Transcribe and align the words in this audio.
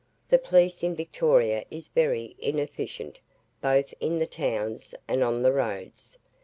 The 0.29 0.39
police 0.39 0.81
in 0.81 0.95
Victoria 0.95 1.63
is 1.69 1.87
very 1.89 2.35
inefficient, 2.39 3.19
both 3.61 3.93
in 3.99 4.17
the 4.17 4.25
towns 4.25 4.95
and 5.07 5.23
on 5.23 5.43
the 5.43 5.53
roads. 5.53 6.17